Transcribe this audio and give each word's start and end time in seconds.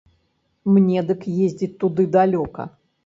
Мне 0.77 1.03
дык 1.11 1.21
ездзіць 1.49 1.73
туды 1.85 2.07
далёка. 2.17 2.69